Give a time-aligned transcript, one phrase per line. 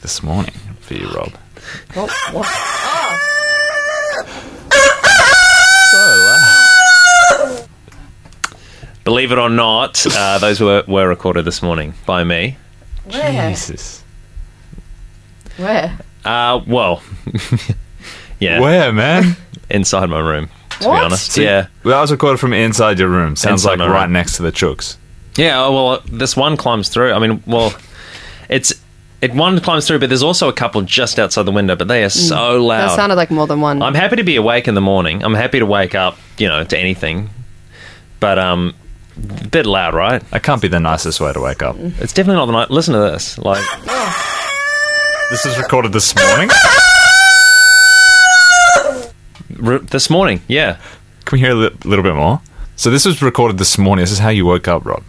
[0.00, 1.32] like this morning for you, Rob.
[1.96, 2.46] Oh, what?
[5.90, 5.98] So
[7.58, 7.68] loud.
[9.04, 12.56] Believe it or not, uh, those were, were recorded this morning by me.
[13.04, 13.50] Where?
[13.50, 14.02] Jesus.
[15.56, 15.98] Where?
[16.24, 17.02] Uh, well,
[18.40, 19.36] yeah, Where, man?
[19.70, 20.48] inside my room.
[20.80, 20.98] To What?
[21.00, 23.36] be honest, So- yeah, Well, that was recorded from inside your room.
[23.36, 24.12] Sounds Inside like right room.
[24.12, 24.96] next to the chooks.
[25.36, 25.62] yeah.
[25.64, 27.12] oh, Well, this one climbs through.
[27.12, 27.74] I mean, well,
[28.48, 28.72] it's
[29.22, 31.76] it one climbs through, but there's also a couple just outside the window.
[31.76, 32.88] But they are so loud.
[32.90, 33.82] That sounded like more than one.
[33.82, 35.22] I'm happy to be awake in the morning.
[35.22, 37.30] I'm happy to wake up, you know, to anything.
[38.18, 38.74] But um,
[39.42, 40.22] a bit loud, right?
[40.30, 41.76] That can't be the nicest way to wake up.
[41.78, 42.70] It's definitely not the night.
[42.70, 43.36] Listen to this.
[43.38, 43.62] Like,
[45.30, 46.50] This was recorded this morning.
[49.64, 50.76] r- this morning, yeah.
[51.24, 52.40] Can we hear a li- little bit more?
[52.76, 54.02] So this was recorded this morning.
[54.02, 55.02] This is how you woke up, Rob.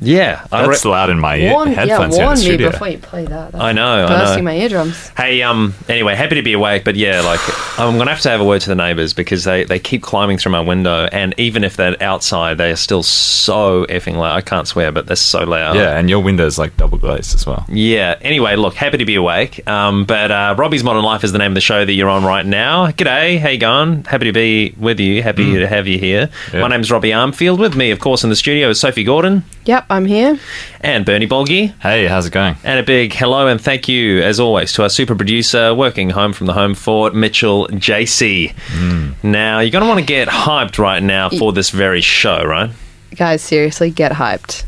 [0.00, 1.52] Yeah, I That's re- loud in my ear.
[1.52, 2.70] warn, yeah, headphones here in warn the me studio.
[2.70, 3.52] before you play that.
[3.52, 4.50] That's I know, I bursting know.
[4.50, 5.08] my eardrums.
[5.16, 7.40] Hey, um, anyway, happy to be awake, but yeah, like,
[7.78, 10.38] I'm gonna have to have a word to the neighbours because they, they keep climbing
[10.38, 14.36] through my window, and even if they're outside, they are still so effing loud.
[14.36, 15.76] I can't swear, but they're so loud.
[15.76, 17.64] Yeah, and your window's like double glazed as well.
[17.68, 18.18] Yeah.
[18.20, 19.66] Anyway, look, happy to be awake.
[19.68, 22.24] Um, but uh, Robbie's Modern Life is the name of the show that you're on
[22.24, 22.88] right now.
[22.88, 24.04] G'day, how you going?
[24.04, 25.22] Happy to be with you.
[25.22, 26.30] Happy to have you here.
[26.52, 26.60] Yeah.
[26.60, 27.58] My name's Robbie Armfield.
[27.58, 30.38] With me, of course, in the studio is Sophie Gordon Yep, I'm here.
[30.80, 31.72] and Bernie Bolgi.
[31.80, 32.56] Hey, how's it going?
[32.62, 36.32] And a big hello and thank you, as always, to our super producer working home
[36.32, 38.52] from the home fort, Mitchell JC.
[38.68, 39.12] Hmm.
[39.22, 42.70] Now, you're going to want to get hyped right now for this very show, right?
[43.16, 44.64] Guys, seriously, get hyped.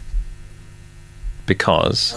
[1.47, 2.15] Because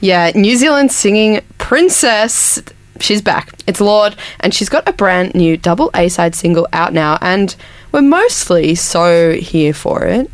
[0.00, 2.62] Yeah, New Zealand singing princess.
[3.00, 3.52] She's back.
[3.66, 7.54] It's Lorde, and she's got a brand new double A side single out now, and
[7.92, 10.30] we're mostly so here for it.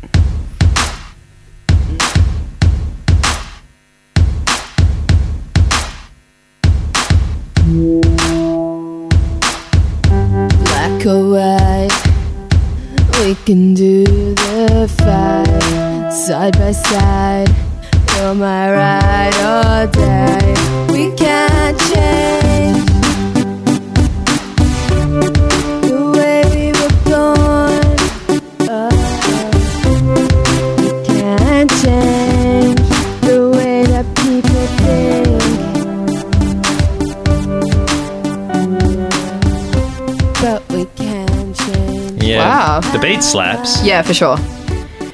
[10.63, 11.89] black or white.
[13.19, 17.72] We can do the fight side by side.
[18.23, 20.53] You're my ride or die.
[20.93, 22.85] We can't change
[25.81, 27.97] the way we were born.
[28.69, 28.91] Oh,
[30.79, 32.79] we can't change
[33.27, 35.43] the way that people think.
[40.41, 42.23] But we can change.
[42.23, 42.79] yeah, Wow.
[42.93, 43.83] the beat slaps.
[43.83, 44.37] Yeah, for sure.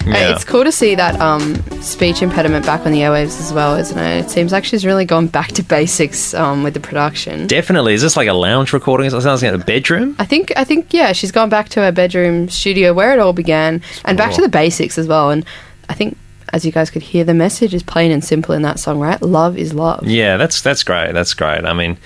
[0.09, 0.35] Yeah.
[0.35, 3.97] It's cool to see that um, speech impediment back on the airwaves as well, isn't
[3.97, 4.25] it?
[4.25, 7.47] It seems like she's really gone back to basics um, with the production.
[7.47, 7.93] Definitely.
[7.93, 9.07] Is this like a lounge recording?
[9.07, 10.15] It sounds like a bedroom.
[10.19, 13.33] I think I think yeah, she's gone back to her bedroom studio where it all
[13.33, 15.31] began, and back to the basics as well.
[15.31, 15.45] And
[15.89, 16.17] I think,
[16.53, 19.21] as you guys could hear, the message is plain and simple in that song, right?
[19.21, 20.05] Love is love.
[20.05, 21.13] Yeah, that's that's great.
[21.13, 21.65] That's great.
[21.65, 21.97] I mean,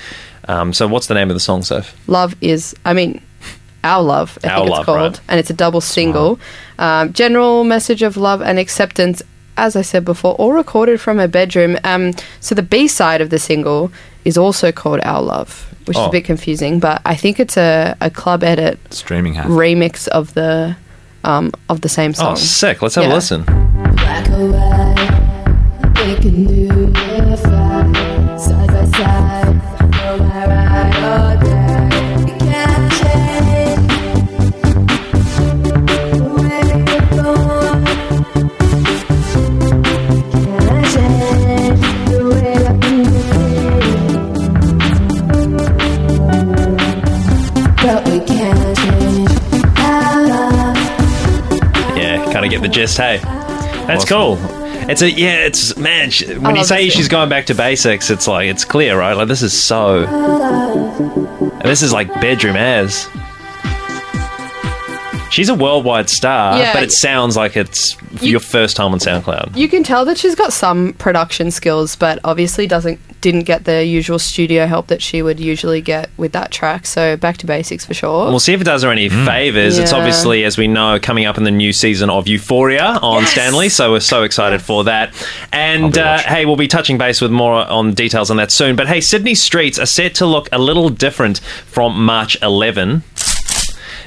[0.48, 1.96] um, so what's the name of the song, Soph?
[2.08, 3.22] Love is, I mean,
[3.84, 4.38] our love.
[4.44, 5.22] I Our think Love, it's called, right.
[5.30, 6.40] and it's a double single.
[6.80, 9.22] Um, general message of love and acceptance.
[9.56, 11.78] As I said before, all recorded from her bedroom.
[11.84, 13.92] Um, so the B side of the single
[14.26, 16.08] is also called Our Love, which is Oh.
[16.08, 19.46] a bit confusing, but I think it's a, a club edit Streaming hack.
[19.48, 20.76] remix of the
[21.24, 22.32] um, of the same song.
[22.32, 22.82] Oh, sick.
[22.82, 23.14] Let's have Yeah.
[23.14, 23.44] a listen.
[23.44, 26.63] Black or white, we can do
[52.74, 52.98] gist.
[52.98, 53.18] Hey,
[53.88, 54.38] that's cool.
[54.90, 55.46] It's a yeah.
[55.46, 56.10] It's man.
[56.10, 59.14] sh- When you say she's going back to basics, it's like it's clear, right?
[59.14, 60.06] Like this is so.
[61.64, 63.08] This is like bedroom as.
[65.34, 66.74] She's a worldwide star, Yeah.
[66.74, 69.56] but it sounds like it's your first time on SoundCloud.
[69.58, 73.86] You can tell that she's got some production skills, but obviously doesn't didn't get the
[73.86, 76.86] usual studio help that she would usually get with that track.
[76.86, 78.26] So back to basics for sure.
[78.26, 79.80] We'll see if it does her any favors.
[79.80, 79.98] It's Yeah.
[80.00, 83.92] obviously, as we know, coming up in the new season of Euphoria on Stanley, so
[83.92, 85.14] we're so excited for that.
[85.54, 88.76] And uh, hey, we'll be touching base with more on details on that soon.
[88.76, 93.04] But hey, Sydney streets are set to look a little different from March 11.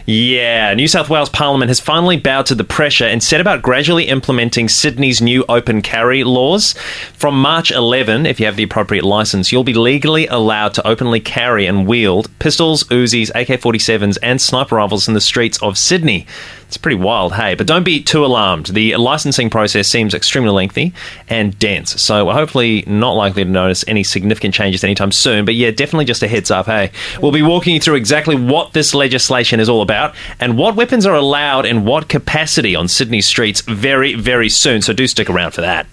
[0.08, 4.04] Yeah, New South Wales Parliament has finally bowed to the pressure and set about gradually
[4.04, 6.74] implementing Sydney's new open carry laws.
[7.14, 11.18] From March 11, if you have the appropriate license, you'll be legally allowed to openly
[11.18, 16.24] carry and wield pistols, Uzis, AK 47s, and sniper rifles in the streets of Sydney.
[16.66, 17.54] It's pretty wild, hey?
[17.54, 18.66] But don't be too alarmed.
[18.66, 20.92] The licensing process seems extremely lengthy
[21.28, 25.44] and dense, so we're hopefully not likely to notice any significant changes anytime soon.
[25.44, 26.90] But yeah, definitely just a heads up, hey?
[27.22, 31.06] We'll be walking you through exactly what this legislation is all about and what weapons
[31.06, 35.52] are allowed in what capacity on Sydney streets very, very soon, so do stick around
[35.52, 35.86] for that.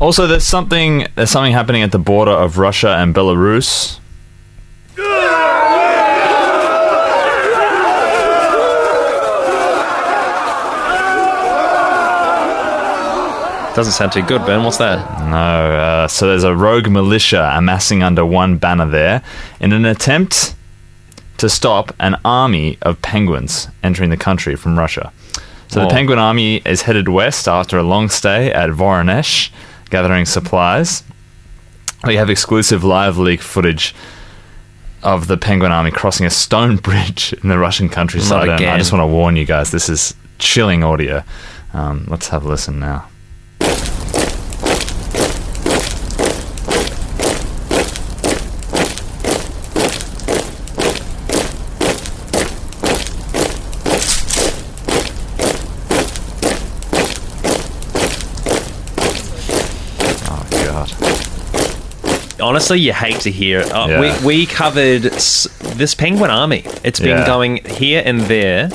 [0.00, 3.98] Also, there's something there's something happening at the border of Russia and Belarus.
[13.78, 14.64] Doesn't sound too good, Ben.
[14.64, 15.20] What's that?
[15.30, 19.22] No, uh, so there's a rogue militia amassing under one banner there
[19.60, 20.56] in an attempt
[21.36, 25.12] to stop an army of penguins entering the country from Russia.
[25.68, 25.84] So Oh.
[25.84, 29.50] the penguin army is headed west after a long stay at Voronezh,
[29.90, 31.04] gathering supplies.
[32.02, 33.94] We have exclusive LiveLeak footage
[35.04, 38.48] of the penguin army crossing a stone bridge in the Russian countryside.
[38.48, 41.22] And I just want to warn you guys, this is chilling audio.
[41.72, 43.06] Um, let's have a listen now.
[60.30, 60.90] Oh god.
[62.48, 63.70] Honestly, you hate to hear it.
[63.72, 64.00] Uh, Yeah.
[64.00, 65.46] we, we covered s-
[65.76, 66.62] this penguin army.
[66.82, 67.26] It's been Yeah.
[67.26, 68.70] going here and there.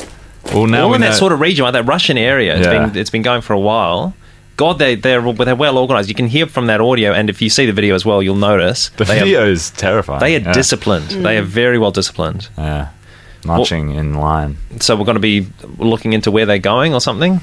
[0.53, 2.55] Well, now all we in that know- sort of region, like that Russian area.
[2.57, 2.85] It's Yeah.
[2.87, 4.13] been it's been going for a while.
[4.57, 6.07] God, they they're they're well organized.
[6.09, 8.35] You can hear from that audio, and if you see the video as well, you'll
[8.51, 10.19] notice The they video Are, is terrifying.
[10.19, 10.53] they are yeah.
[10.53, 11.09] disciplined.
[11.25, 12.49] They are very well disciplined.
[12.57, 12.87] Yeah.
[13.45, 14.57] Marching in line.
[14.79, 15.47] So we're going to be
[15.77, 17.41] looking into where they're going or something.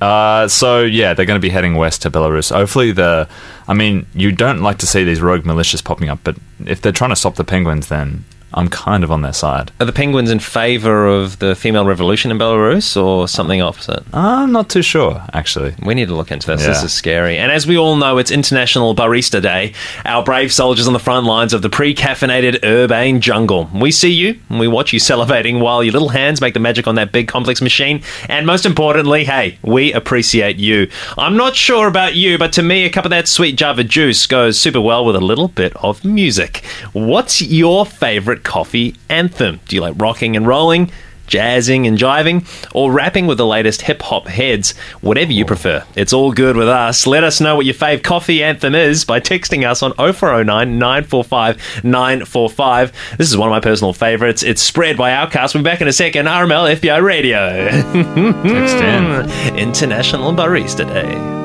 [0.00, 2.54] Uh, so yeah, they're going to be heading west to Belarus.
[2.54, 3.28] Hopefully, the.
[3.68, 6.36] I mean, you don't like to see these rogue militias popping up, but
[6.66, 8.24] if they're trying to stop the penguins, then
[8.54, 9.72] I'm kind of on their side.
[9.80, 14.02] Are the Penguins in favour of the female revolution in Belarus or something opposite?
[14.12, 15.74] I'm not too sure, actually.
[15.84, 16.64] We need to look into this.
[16.64, 17.38] This is scary.
[17.38, 19.74] And as we all know, it's International Barista Day.
[20.04, 23.70] Our brave soldiers on the front lines of the pre caffeinated urbane jungle.
[23.74, 26.86] We see you and we watch you salivating while your little hands make the magic
[26.86, 28.02] on that big complex machine.
[28.28, 30.88] And most importantly, hey, we appreciate you.
[31.16, 34.26] I'm not sure about you, but to me, a cup of that sweet Java juice
[34.26, 36.64] goes super well with a little bit of music.
[36.92, 39.60] What's your favourite coffee anthem?
[39.68, 40.90] Do you like rocking and rolling?
[41.32, 45.82] jazzing and jiving, or rapping with the latest hip hop heads, whatever you prefer.
[45.96, 47.06] It's all good with us.
[47.06, 51.84] Let us know what your fave coffee anthem is by texting us on 0409 945
[51.84, 52.92] 945.
[53.16, 54.42] This is one of my personal favorites.
[54.42, 55.54] It's spread by OutKast.
[55.54, 56.26] We'll be back in a second.
[56.26, 57.68] RML FBI Radio.
[58.42, 59.56] Text in.
[59.58, 61.41] International Barista Day.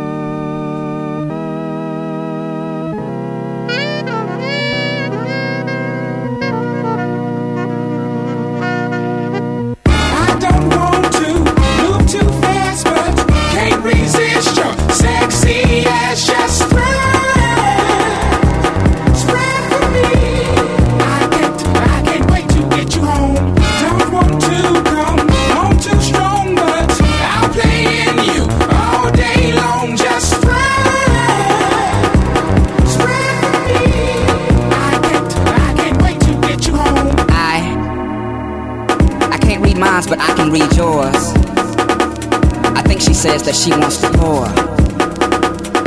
[43.67, 44.47] She says that she wants to pour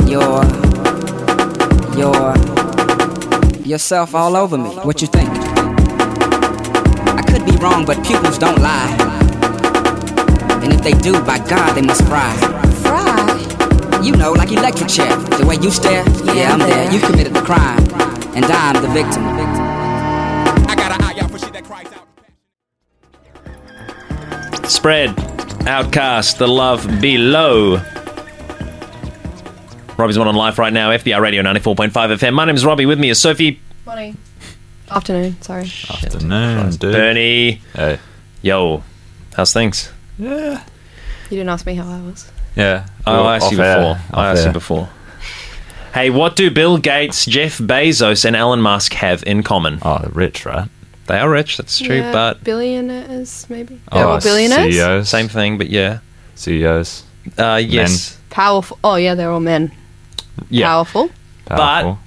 [0.07, 0.43] your
[1.97, 2.35] your
[3.65, 4.69] yourself all over me.
[4.83, 5.29] What you think?
[7.17, 8.95] I could be wrong, but pupils don't lie.
[10.63, 12.35] And if they do, by God, they must fry.
[12.81, 14.01] Fry.
[14.03, 15.15] You know, like electric chair.
[15.15, 16.03] The way you stare,
[16.35, 16.91] yeah, I'm there.
[16.91, 17.79] You committed the crime,
[18.35, 19.23] and I'm the victim.
[20.67, 22.07] I got an eye out for shit that cries out.
[24.69, 25.15] Spread,
[25.71, 27.77] OutKast, The Love Below.
[29.97, 32.33] Robbie's one on life right now, FBI Radio 94.5 FM.
[32.33, 32.85] My name is Robbie.
[32.85, 34.17] With me is Sophie, Morning.
[34.89, 35.63] Afternoon, sorry.
[35.63, 36.91] Afternoon, dude.
[36.91, 37.61] Bernie.
[37.73, 37.99] Hey.
[38.41, 38.83] Yo,
[39.33, 39.89] how's things?
[40.19, 40.61] Yeah.
[41.29, 42.29] You didn't ask me how I was.
[42.57, 42.85] Yeah.
[43.07, 43.77] Oh, I asked you Off air.
[43.77, 44.19] before.
[44.19, 44.89] I asked you before.
[45.93, 49.79] Hey, what do Bill Gates, Jeff Bezos, and Elon Musk have in common?
[49.83, 50.67] Oh, they're rich, right?
[51.11, 53.81] They are rich, that's true, Yeah, but billionaires, maybe.
[53.91, 54.73] Oh, They're all billionaires.
[54.73, 55.09] CEOs.
[55.09, 55.99] same thing, but yeah.
[56.35, 57.03] CEOs.
[57.37, 58.17] Uh, yes.
[58.29, 58.79] Powerful.
[58.81, 59.73] Oh yeah, they're all men.
[60.49, 60.67] Yeah.
[60.67, 61.09] Powerful.
[61.47, 61.99] Powerful.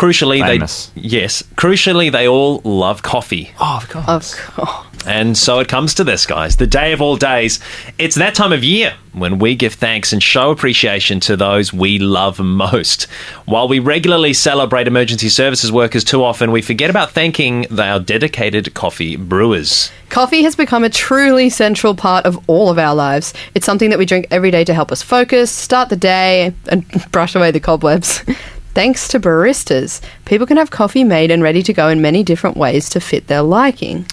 [0.00, 0.86] But crucially, Famous.
[0.94, 3.52] they yes, crucially they all love coffee.
[3.60, 4.34] Oh, of course.
[4.34, 4.86] Of course.
[5.06, 6.56] And so it comes to this, guys.
[6.56, 7.58] The day of all days.
[7.98, 11.98] It's that time of year when we give thanks and show appreciation to those we
[11.98, 13.04] love most.
[13.46, 18.74] While we regularly celebrate emergency services workers too often, we forget about thanking our dedicated
[18.74, 19.90] coffee brewers.
[20.10, 23.32] Coffee has become a truly central part of all of our lives.
[23.54, 26.86] It's something that we drink every day to help us focus, start the day, and
[27.10, 28.22] brush away the cobwebs.
[28.80, 32.56] Thanks to baristas, people can have coffee made and ready to go in many different
[32.56, 34.06] ways to fit their liking.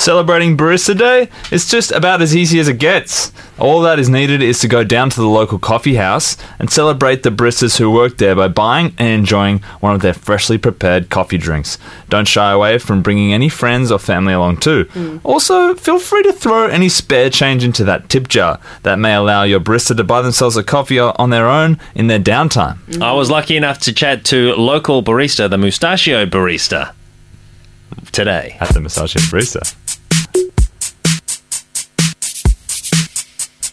[0.00, 3.32] Celebrating Barista Day is just about as easy as it gets.
[3.58, 7.22] All that is needed is to go down to the local coffee house and celebrate
[7.22, 11.36] the baristas who work there by buying and enjoying one of their freshly prepared coffee
[11.36, 11.76] drinks.
[12.08, 14.86] Don't shy away from bringing any friends or family along too.
[14.86, 15.20] Mm.
[15.22, 18.58] Also, feel free to throw any spare change into that tip jar.
[18.84, 22.18] That may allow your barista to buy themselves a coffee on their own in their
[22.18, 22.78] downtime.
[22.86, 23.02] Mm-hmm.
[23.02, 26.94] I was lucky enough to chat to local barista, the Mustachio Barista,
[28.12, 28.56] today.
[28.60, 29.76] At the Mustachio Barista.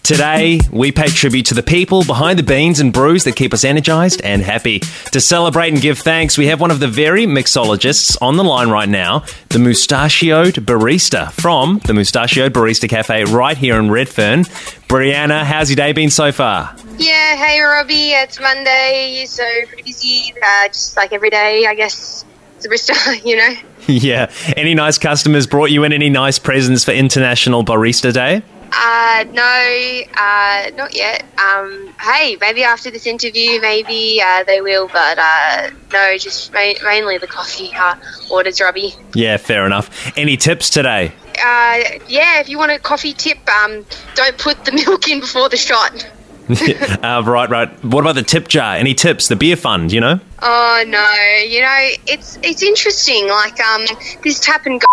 [0.08, 3.66] Today, we pay tribute to the people behind the beans and brews that keep us
[3.66, 4.80] energized and happy.
[5.12, 8.70] To celebrate and give thanks, we have one of the very mixologists on the line
[8.70, 14.44] right now, the Mustachioed Barista from the Mustachioed Barista Cafe right here in Redfern.
[14.88, 16.74] Brianna, how's your day been so far?
[16.98, 22.24] Yeah, hey Robbie, it's Monday, so pretty busy, uh, just like every day, I guess.
[22.56, 23.54] It's a barista, you know.
[23.88, 24.32] yeah.
[24.56, 28.42] Any nice customers brought you in any nice presents for International Barista Day?
[28.72, 31.24] Uh, no, uh, not yet.
[31.40, 36.74] Um, hey, maybe after this interview, maybe uh, they will, but uh, no, just ma-
[36.84, 37.96] mainly the coffee uh,
[38.30, 38.94] orders, Robbie.
[39.14, 40.12] Yeah, fair enough.
[40.18, 41.12] Any tips today?
[41.44, 45.50] Uh, yeah, if you want a coffee tip, um, don't put the milk in before
[45.50, 46.06] the shot.
[47.04, 47.84] uh, right, right.
[47.84, 48.76] What about the tip jar?
[48.76, 49.28] Any tips?
[49.28, 50.20] The beer fund, you know?
[50.42, 51.12] Oh no,
[51.46, 53.28] you know it's it's interesting.
[53.28, 53.86] Like um,
[54.24, 54.88] this tap and go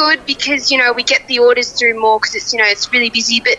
[0.00, 2.90] good because you know we get the orders through more because it's you know it's
[2.92, 3.56] really busy, but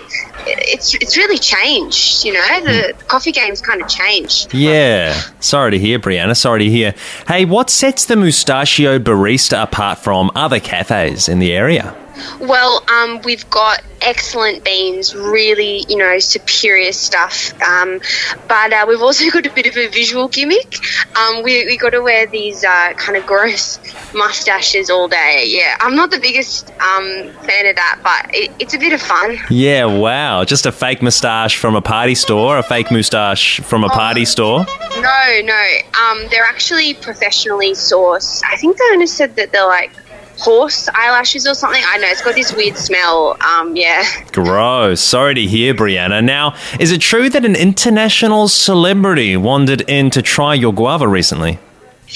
[0.48, 2.26] it's it's really changed.
[2.26, 4.54] You know the coffee game's kind of changed.
[4.54, 5.14] Yeah.
[5.40, 6.36] Sorry to hear, Brianna.
[6.36, 6.96] Sorry to hear.
[7.28, 11.96] Hey, what sets the Mustachio Barista apart from other cafes in the area?
[12.40, 17.54] Well, um, we've got excellent beans, really, you know, superior stuff.
[17.62, 18.02] Um,
[18.48, 20.76] but uh, we've also got a bit of a visual gimmick.
[21.16, 23.80] Um, we we got to wear these uh, kind of gross
[24.14, 25.46] mustaches all day.
[25.48, 29.02] Yeah, I'm not the biggest um, fan of that, but it, it's a bit of
[29.02, 29.38] fun.
[29.50, 30.44] Yeah, wow.
[30.44, 34.66] Just a fake moustache from a party store, a fake moustache from a party store.
[34.96, 35.66] No, no,
[36.04, 38.42] um, they're actually professionally sourced.
[38.50, 39.92] I think the owner said that they're like
[40.42, 41.82] horse eyelashes or something.
[41.86, 43.38] I know it's got this weird smell.
[43.42, 44.04] Um, yeah.
[44.32, 45.00] Gross.
[45.02, 46.24] Sorry to hear, Brianna.
[46.24, 51.60] Now, is it true that an international celebrity wandered in to try your guava recently?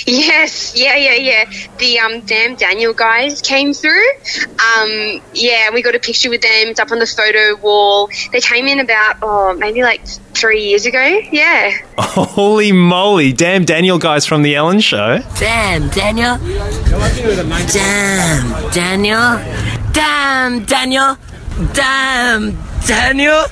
[0.05, 1.51] Yes, yeah, yeah, yeah.
[1.77, 4.05] The um, damn Daniel guys came through.
[4.59, 6.67] Um, yeah, we got a picture with them.
[6.67, 8.09] It's up on the photo wall.
[8.31, 11.19] They came in about oh maybe like three years ago.
[11.31, 11.71] Yeah.
[11.97, 13.31] Holy moly.
[13.31, 15.19] Damn Daniel guys from the Ellen Show.
[15.39, 16.37] Damn, Daniel.
[16.37, 19.37] Damn, Daniel.
[19.93, 21.17] Damn, Daniel.
[21.73, 23.45] Damn, Daniel.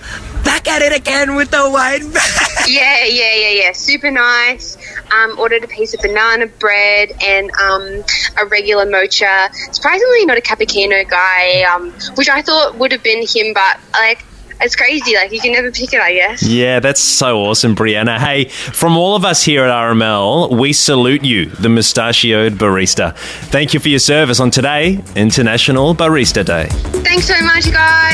[0.43, 2.49] Back at it again with the white bag.
[2.67, 3.71] Yeah, yeah, yeah, yeah.
[3.73, 4.77] Super nice.
[5.11, 8.03] Um, ordered a piece of banana bread and um,
[8.41, 9.49] a regular mocha.
[9.73, 14.23] Surprisingly, not a cappuccino guy, um, which I thought would have been him, but like
[14.61, 15.13] it's crazy.
[15.15, 16.41] Like you can never pick it, I guess.
[16.43, 18.17] Yeah, that's so awesome, Brianna.
[18.17, 23.15] Hey, from all of us here at RML, we salute you, the mustachioed barista.
[23.49, 26.67] Thank you for your service on today, International Barista Day.
[27.03, 28.12] Thanks so much, guys.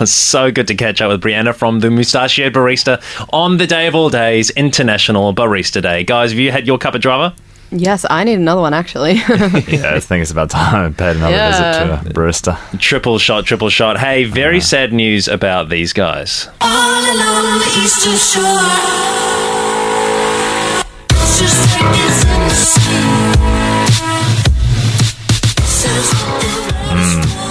[0.00, 3.02] Oh, so good to catch up with Brianna from the Mustachioed Barista
[3.32, 6.04] on the day of all days, International Barista Day.
[6.04, 7.34] Guys, have you had your cup of drama?
[7.70, 9.12] Yes, I need another one actually.
[9.68, 11.50] Yeah, I think it's about time I paid another Yeah.
[11.50, 12.80] visit to a barista.
[12.80, 13.98] Triple shot, triple shot.
[13.98, 16.48] Hey, very sad news about these guys.
[16.62, 18.44] All along the eastern shore.
[21.38, 23.18] Just like in the sea.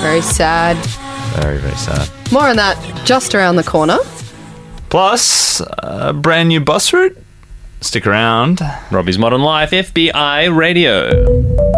[0.01, 0.77] Very sad.
[1.35, 2.09] Very, very sad.
[2.31, 3.97] More on that just around the corner.
[4.89, 7.17] Plus, a brand new bus route.
[7.81, 8.61] Stick around.
[8.91, 11.76] Robbie's Modern Life, FBI Radio.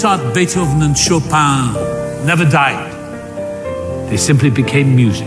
[0.00, 1.74] Mozart, Beethoven, and Chopin
[2.24, 4.08] never died.
[4.08, 5.26] They simply became music.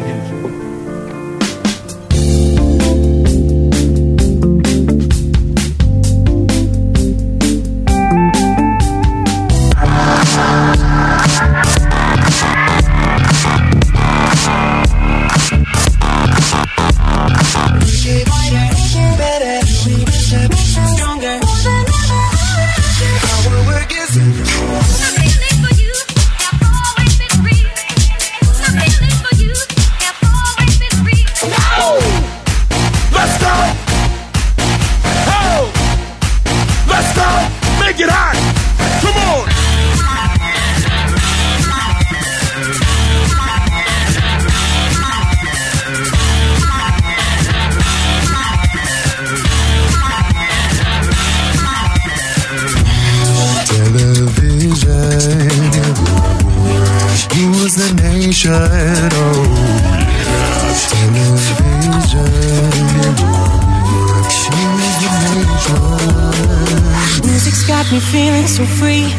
[67.92, 69.10] Me feeling so free.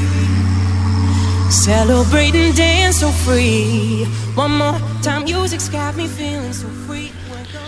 [1.51, 4.05] Celebrating, dance so free.
[4.35, 7.13] One more time, music's got me feeling so free.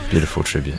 [0.08, 0.78] Beautiful tribute.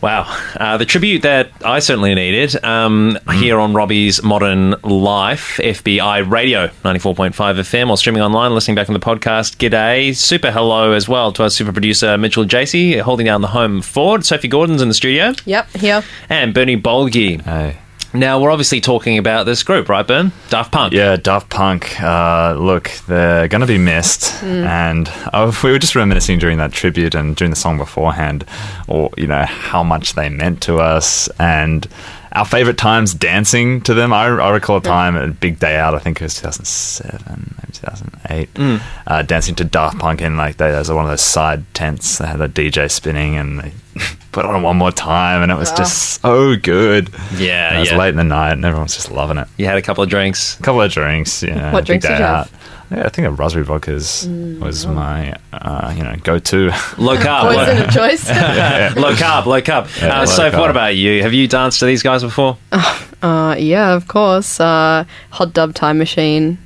[0.00, 0.26] Wow.
[0.56, 6.66] Uh, the tribute that I certainly needed um, here on Robbie's Modern Life, FBI Radio
[6.84, 9.58] 94.5 FM, or streaming online, listening back on the podcast.
[9.58, 10.16] G'day.
[10.16, 14.24] Super hello as well to our super producer, Mitchell Jacey, holding down the home Ford.
[14.24, 15.34] Sophie Gordon's in the studio.
[15.44, 16.02] Yep, here.
[16.28, 17.40] And Bernie Bolgi.
[17.42, 17.78] Hey.
[18.14, 20.32] Now, we're obviously talking about this group, right, Bern?
[20.50, 20.92] Daft Punk.
[20.92, 22.00] Yeah, Daft Punk.
[22.02, 24.22] Uh, look, they're going to be missed.
[24.42, 24.66] Mm.
[24.66, 28.44] And uh, we were just reminiscing during that tribute and during the song beforehand,
[28.86, 31.88] or, you know, how much they meant to us and
[32.32, 34.12] our favorite times dancing to them.
[34.12, 37.54] I, I recall a time at a big day out, I think it was 2007,
[37.58, 38.80] maybe 2008, Mm.
[39.06, 42.18] uh, dancing to Daft Punk in like they, was one of those side tents.
[42.18, 43.72] They had a DJ spinning and they
[44.32, 45.76] put on one more time and it was Wow.
[45.76, 47.10] just so good.
[47.36, 47.98] Yeah, And it was yeah.
[47.98, 49.48] late in the night and everyone's just loving it.
[49.58, 50.58] You had a couple of drinks.
[50.58, 51.72] A couple of drinks, yeah.
[51.72, 52.48] What drinks did day you out.
[52.92, 52.98] Have?
[53.00, 54.26] Yeah, I think a raspberry vodka's
[54.60, 56.66] was my, uh, you know, go-to.
[56.98, 57.54] Low carb.
[57.54, 58.28] Poison of choice.
[58.28, 58.92] Yeah.
[58.96, 60.00] low carb, low carb.
[60.00, 60.58] Yeah, uh, low Soph, carb.
[60.60, 61.22] what about you?
[61.22, 62.56] Have you danced to these guys before?
[63.22, 64.58] Uh, yeah, of course.
[64.58, 66.58] Uh, Hot Dub Time Machine,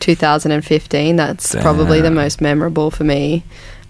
[0.00, 1.16] 2015.
[1.16, 3.44] That's probably the most memorable for me.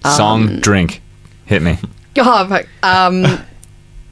[0.04, 1.00] Um, Song, drink,
[1.46, 1.78] hit me.
[2.20, 3.24] Oh, um,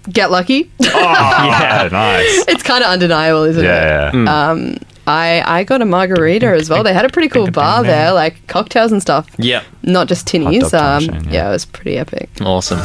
[0.08, 0.70] Get Lucky.
[0.80, 2.44] Oh, yeah, nice.
[2.46, 4.14] it's kind of undeniable, isn't Yeah, it?
[4.14, 4.20] yeah.
[4.20, 4.28] Mm.
[4.28, 6.82] Um, I I got a margarita as well.
[6.82, 9.28] They had a pretty cool bar there, like cocktails and stuff.
[9.38, 10.62] Yeah, Not just tinnies.
[10.62, 11.48] Hot Dub Time Um, Machine, yeah.
[11.48, 12.28] it was pretty epic.
[12.40, 12.80] Awesome.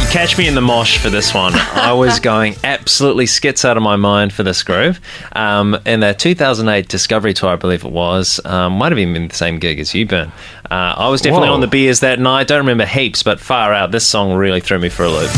[0.00, 1.52] You catch me in the mosh for this one.
[1.54, 5.00] I was going absolutely skits out of my mind for this groove.
[5.32, 9.28] Um, in their 2008 Discovery Tour, I believe it was, um, might have even been
[9.28, 10.28] the same gig as you, Ben.
[10.70, 11.54] Uh, I was definitely Whoa.
[11.54, 12.46] on the beers that night.
[12.48, 13.90] Don't remember heaps, but far out.
[13.90, 15.30] This song really threw me for a loop.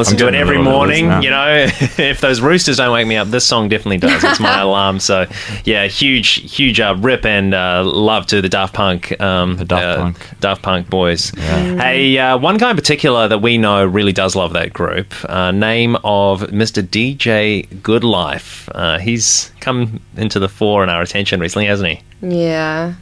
[0.00, 1.08] Listen I'm to it every morning.
[1.08, 1.20] now.
[1.20, 1.66] You know,
[1.98, 4.24] if those roosters don't wake me up, this song definitely does.
[4.24, 4.98] It's my alarm.
[4.98, 5.26] So,
[5.64, 9.98] yeah, huge, huge uh, rip and uh, love to the Daft Punk, um, the Daft
[9.98, 10.40] Punk.
[10.40, 11.30] Daft Punk boys.
[11.30, 15.12] Hey, uh, one guy in particular that we know really does love that group.
[15.28, 16.82] Uh, name of Mr.
[16.82, 18.68] DJ Goodlife.
[18.74, 22.00] Uh, he's come into the fore in our attention recently, hasn't he?
[22.22, 22.94] Yeah.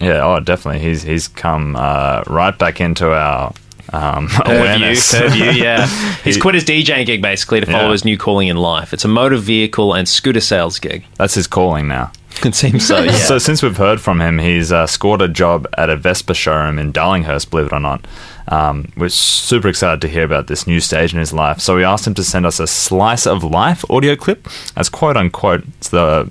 [0.00, 0.80] Yeah, oh, definitely.
[0.80, 3.52] He's he's come uh, right back into our
[3.92, 5.12] um, Purview, awareness.
[5.12, 5.86] purview, yeah.
[6.24, 7.92] He's quit his DJing gig basically to follow Yeah.
[7.92, 8.92] his new calling in life.
[8.92, 11.04] It's a motor vehicle and scooter sales gig.
[11.16, 12.10] That's his calling now.
[12.44, 13.12] It seems so, yeah.
[13.12, 16.80] So since we've heard from him, he's uh, scored a job at a Vespa showroom
[16.80, 17.48] in Darlinghurst.
[17.48, 18.04] Believe it or not,
[18.48, 21.60] um, we're super excited to hear about this new stage in his life.
[21.60, 25.16] So we asked him to send us a slice of life audio clip, as quote
[25.16, 25.62] unquote.
[25.78, 26.28] It's the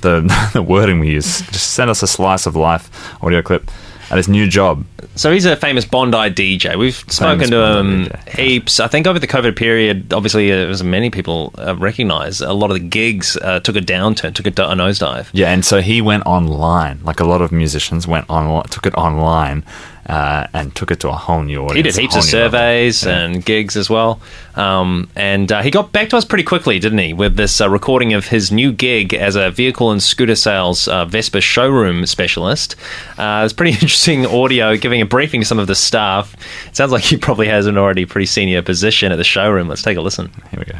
[0.00, 1.42] the, the wording we use.
[1.42, 2.88] Just send us a slice of life
[3.22, 3.70] audio clip.
[4.10, 4.84] At his new job.
[5.16, 6.76] So he's a famous Bondi DJ.
[6.76, 8.80] We've spoken to Bondi him heaps.
[8.80, 12.70] I think over the COVID period, obviously, uh, as many people uh, recognise, a lot
[12.70, 15.28] of the gigs uh, took a downturn, took a, a nosedive.
[15.32, 17.00] Yeah, and so he went online.
[17.04, 19.64] Like a lot of musicians went on, took it online,
[20.06, 21.76] uh, and took it to a whole new audience.
[21.76, 22.50] He did heaps of new level.
[22.50, 23.18] surveys Yeah.
[23.18, 24.20] and gigs as well.
[24.54, 27.68] Um, and uh, he got back to us pretty quickly, didn't he, with this uh,
[27.70, 32.76] recording of his new gig as a vehicle and scooter sales uh, Vespa showroom specialist.
[33.18, 36.34] Uh, it's pretty interesting audio, giving a briefing to some of the staff.
[36.66, 39.68] It sounds like he probably has an already pretty senior position at the showroom.
[39.68, 40.30] Let's take a listen.
[40.50, 40.78] Here we go.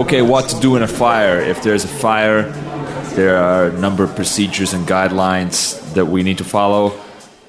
[0.00, 1.38] okay, what to do in a fire.
[1.40, 2.42] If there's a fire,
[3.14, 6.90] there are a number of procedures and guidelines that we need to follow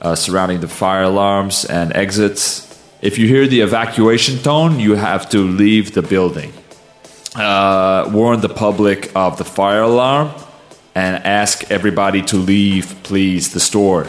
[0.02, 2.66] uh, surrounding the fire alarms and exits.
[3.02, 6.54] If you hear the evacuation tone, you have to leave the building.
[7.36, 10.32] Uh, warn the public of the fire alarm
[10.96, 14.08] and ask everybody to leave, please, the store.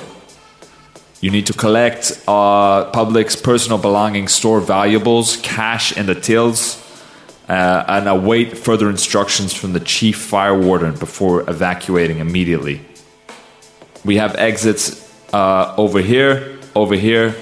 [1.21, 6.83] You need to collect uh, public's personal belongings, store valuables, cash in the tills,
[7.49, 12.81] uh, and await further instructions from the chief fire warden before evacuating immediately.
[14.03, 17.35] We have exits uh, over here, over here,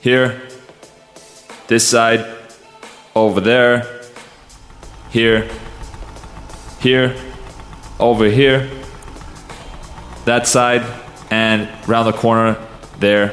[0.00, 0.42] here,
[1.66, 2.24] this side,
[3.14, 4.02] over there,
[5.10, 5.48] here,
[6.80, 7.14] here,
[7.98, 8.68] over here,
[10.24, 10.82] that side,
[11.30, 12.56] and round the corner,
[12.98, 13.32] there,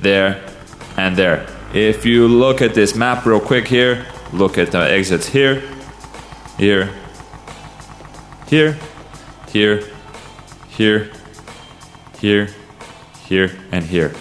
[0.00, 0.42] there,
[0.96, 1.46] and there.
[1.72, 5.62] If you look at this map real quick here, look at the exits here,
[6.58, 6.90] here,
[8.48, 8.76] here,
[9.50, 9.82] here,
[10.68, 11.10] here,
[12.18, 12.48] here,
[13.32, 14.12] here, and here.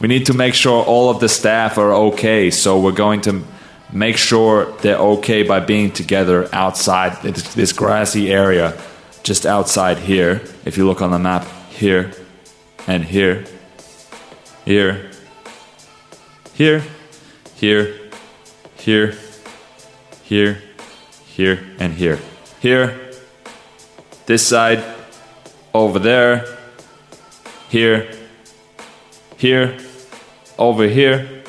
[0.00, 3.44] We need to make sure all of the staff are okay, so we're going to
[3.92, 8.76] make sure they're okay by being together outside this, grassy area,
[9.22, 10.42] just outside here.
[10.64, 12.10] If you look on the map, here,
[12.88, 13.44] and here,
[14.64, 15.12] here,
[16.54, 16.82] here,
[17.54, 17.94] here,
[18.74, 19.14] here,
[20.24, 20.62] here,
[21.26, 22.18] here, and here.
[22.60, 23.12] Here,
[24.26, 24.82] this side,
[25.72, 26.59] over there,
[27.70, 28.12] here,
[29.38, 29.78] here,
[30.58, 31.42] over here,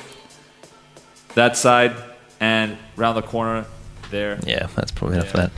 [1.36, 1.94] that side,
[2.40, 3.66] and round the corner
[4.12, 4.40] there.
[4.46, 5.52] Yeah, that's probably enough for that.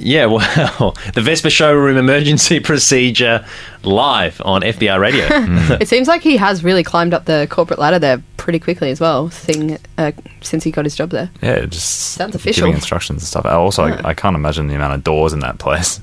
[0.00, 0.26] Yeah,
[0.78, 3.44] well, the Vespa showroom emergency procedure
[3.82, 5.26] live on FBI radio.
[5.80, 9.00] it seems like he has really climbed up the corporate ladder there pretty quickly as
[9.00, 11.30] well, seeing, uh, since he got his job there.
[11.42, 12.62] Yeah, just Sounds official.
[12.66, 13.44] giving instructions and stuff.
[13.44, 14.00] Also, Yeah.
[14.04, 16.00] I, I can't imagine the amount of doors in that place.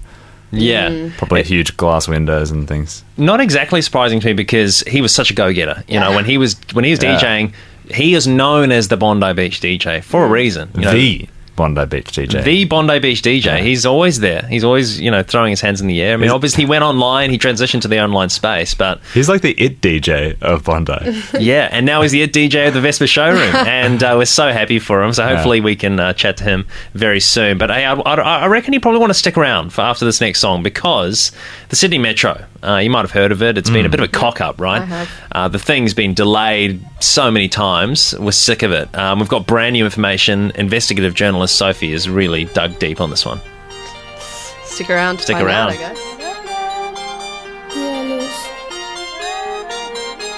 [0.55, 0.89] Yeah.
[0.89, 1.17] Mm.
[1.17, 3.03] Probably huge glass windows and things.
[3.17, 5.83] Not exactly surprising to me because he was such a go-getter.
[5.87, 7.19] You know, when he was when he was Yeah.
[7.19, 7.53] DJing,
[7.91, 10.69] he is known as the Bondi Beach DJ for a reason.
[10.75, 12.43] You know, the Bondi Beach DJ.
[12.43, 13.61] The Bondi Beach DJ.
[13.61, 14.45] He's always there.
[14.49, 16.13] He's always, you know, throwing his hands in the air.
[16.13, 17.29] I mean, He's- obviously, he went online.
[17.31, 21.21] He transitioned to the online space, but He's like the it DJ of Bondi.
[21.39, 24.51] yeah, and now he's the it DJ of the Vespa showroom, and uh, we're so
[24.51, 25.13] happy for him.
[25.13, 25.35] So Yeah.
[25.35, 27.57] hopefully we can uh, chat to him very soon.
[27.57, 30.19] But hey, I, I, I reckon you probably want to stick around for after this
[30.21, 31.31] next song because
[31.69, 32.45] the Sydney Metro.
[32.63, 33.59] Uh, you might have heard of it.
[33.59, 34.81] It's been a bit of a cock up, right?
[34.81, 35.11] I have.
[35.31, 38.15] Uh, the thing's been delayed so many times.
[38.17, 38.89] We're sick of it.
[38.97, 40.51] Um, we've got brand new information.
[40.55, 41.13] Investigative
[41.45, 43.39] journalist Sophie has really dug deep on this one.
[44.63, 45.19] Stick around.
[45.19, 45.69] Stick find around.
[45.69, 46.01] Out, I guess.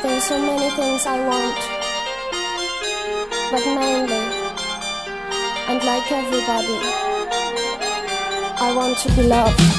[0.04, 1.58] There's so many things I want,
[3.52, 4.24] but mainly,
[5.68, 6.80] and like everybody,
[8.60, 9.77] I want to be loved.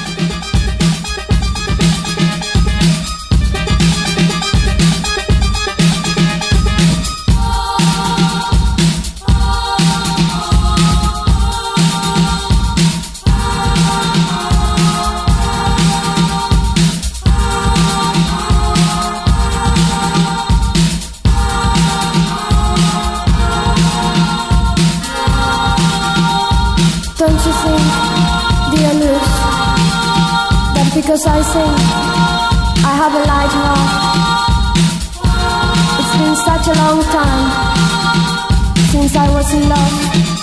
[27.69, 27.91] Think,
[28.71, 29.29] dear Luz,
[30.75, 31.75] that because I sing,
[32.89, 33.89] I have a light heart?
[35.99, 37.45] It's been such a long time
[38.91, 40.38] since I was in love.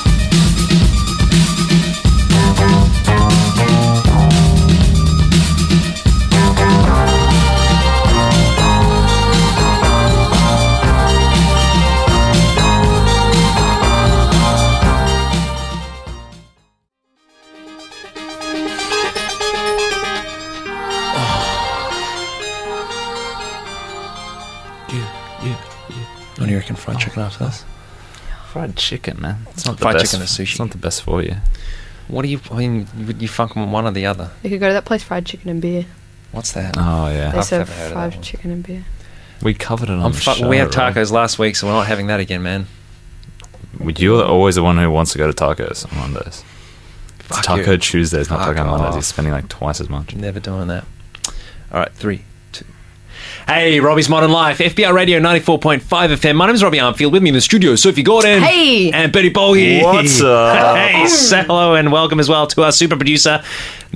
[27.17, 27.65] Reckon, fried chicken after this?
[28.53, 29.47] Fried chicken, man.
[29.51, 30.13] It's not the Fried best.
[30.13, 30.51] chicken is sushi.
[30.51, 31.37] It's not the best for you.
[32.09, 32.41] What do you?
[32.51, 34.31] I mean, would you fuck on one or the other?
[34.43, 35.85] You could go to that place, fried chicken and beer.
[36.33, 36.77] What's that?
[36.79, 38.23] Oh yeah, They I've serve never heard of that fried one.
[38.23, 38.85] chicken and beer.
[39.43, 40.49] we covered it on I'm the fu- show.
[40.49, 40.95] we had right?
[40.95, 42.67] tacos last week, so we're not having that again, man.
[43.81, 46.45] Would You're always the one who wants to go to tacos on Mondays.
[47.19, 47.77] It's Fuck Taco you.
[47.79, 48.89] Tuesdays, not Fuck Taco Mondays.
[48.89, 48.95] off.
[48.95, 50.15] He's spending like twice as much.
[50.15, 50.85] Never doing that.
[51.73, 52.25] All right, three, two.
[53.47, 56.35] Hey, Robbie's Modern Life, FBI Radio 94.5 FM.
[56.35, 57.13] My name's Robbie Armfield.
[57.13, 58.43] With me in the studio, Sophie Gordon.
[58.43, 58.91] Hey!
[58.91, 59.83] And Betty Bogie.
[59.85, 60.77] What's up?
[60.77, 63.45] Hey, say hello and welcome as well to our super producer,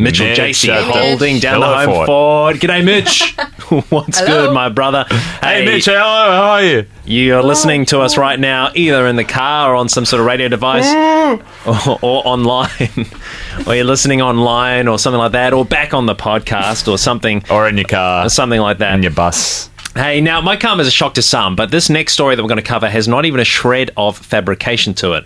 [0.00, 0.96] Mitchell Mitch, JC, hey, Mitch.
[0.96, 2.06] holding down Hello, the home Ford.
[2.06, 2.56] fort.
[2.56, 3.34] G'day, Mitch.
[3.90, 4.46] What's Hello.
[4.46, 5.04] good, my brother?
[5.42, 6.86] Hey, Mitch, hello, how are you?
[7.04, 10.26] You're listening to us right now, either in the car or on some sort of
[10.26, 10.86] radio device,
[11.66, 12.70] or, or online,
[13.66, 17.44] or you're listening online or something like that, or back on the podcast or something,
[17.50, 18.94] Or in your car, or something like that.
[18.94, 19.68] in your bus.
[19.94, 22.48] Hey, now my come as a shock to some, but this next story that we're
[22.48, 25.24] going to cover has not even a shred of fabrication to it.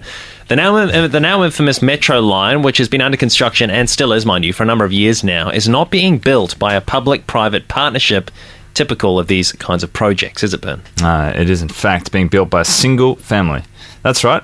[0.48, 4.26] The now, the now infamous Metro line, which has been under construction and still is,
[4.26, 7.66] mind you, for a number of years now, is not being built by a public-private
[7.66, 8.30] partnership,
[8.74, 10.83] typical of these kinds of projects, is it, Ben?
[11.02, 13.62] Uh, it is, in fact, being built by a single family.
[14.02, 14.42] That's right.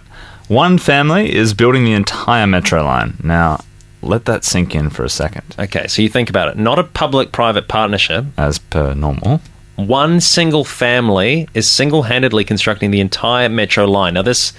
[0.48, 3.18] One family is building the entire metro line.
[3.22, 3.60] Now,
[4.00, 5.54] let that sink in for a second.
[5.58, 6.56] Okay, so you think about it.
[6.56, 8.24] Not a public-private partnership.
[8.38, 9.42] As per normal.
[9.76, 14.14] One single family is single-handedly constructing the entire metro line.
[14.14, 14.54] Now, this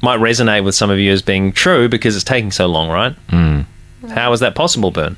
[0.00, 3.16] might resonate with some of you as being true because it's taking so long, right?
[3.28, 3.66] Mm.
[4.10, 5.16] How is that possible, Bern?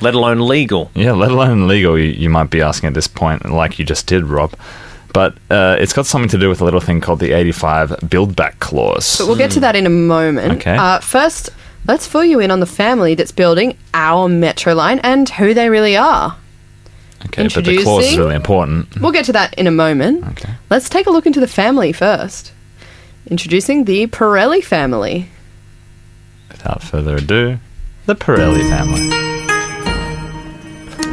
[0.00, 0.90] Let alone legal.
[0.94, 4.06] Yeah, let alone legal, you, you might be asking at this point, like you just
[4.06, 4.54] did, Rob.
[5.12, 8.36] But uh, it's got something to do with a little thing called the 85 Build
[8.36, 9.16] Back Clause.
[9.18, 10.56] But we'll get to that in a moment.
[10.56, 10.76] Okay.
[10.76, 11.48] Uh, first,
[11.86, 15.70] let's fill you in on the family that's building our metro line and who they
[15.70, 16.36] really are.
[17.26, 19.00] okay, but the clause is really important.
[19.00, 20.26] We'll get to that in a moment.
[20.32, 20.52] Okay.
[20.68, 22.52] Let's take a look into the family first.
[23.28, 25.28] Introducing the Pirelli family.
[26.48, 27.58] Without further ado,
[28.06, 29.08] the Pirelli family.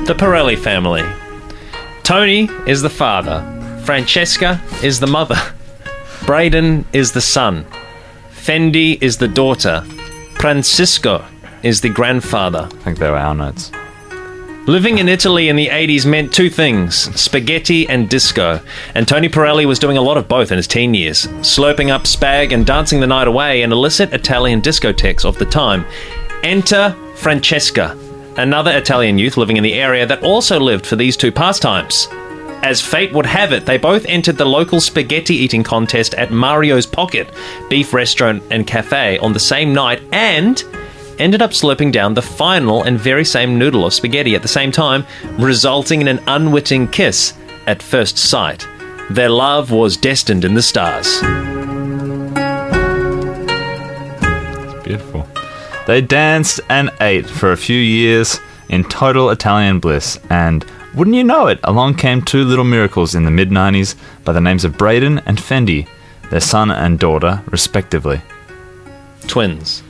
[0.05, 1.03] The Pirelli family.
[2.03, 3.41] Tony is the father.
[3.83, 5.41] Francesca is the mother.
[6.27, 7.65] Braden is the son.
[8.31, 9.81] Fendi is the daughter.
[10.35, 11.25] Francisco
[11.63, 12.69] is the grandfather.
[12.71, 13.71] I think they were our notes.
[14.65, 18.61] Living in Italy in the 80s meant two things spaghetti and disco.
[18.95, 22.03] And Tony Pirelli was doing a lot of both in his teen years, slurping up
[22.03, 25.85] spag and dancing the night away in illicit Italian discotheques of the time.
[26.43, 27.97] Enter Francesca,
[28.37, 32.07] another Italian youth living in the area that also lived for these two pastimes.
[32.63, 36.85] As fate would have it, they both entered the local spaghetti eating contest at Mario's
[36.85, 37.27] Pocket,
[37.69, 40.63] beef restaurant and cafe, on the same night and
[41.23, 44.73] ended up slurping down the final and very same noodle of spaghetti at the same
[44.73, 45.05] time,
[45.39, 47.33] resulting in an unwitting kiss
[47.65, 48.67] at first sight.
[49.09, 51.21] Their love was destined in the stars.
[54.83, 55.25] Beautiful.
[55.87, 61.23] They danced and ate for a few years in total Italian bliss, and wouldn't you
[61.23, 64.77] know it, along came two little miracles in the mid 90s by the names of
[64.77, 65.87] Braden and Fendi,
[66.29, 68.21] their son and daughter, respectively.
[69.27, 69.83] Twins.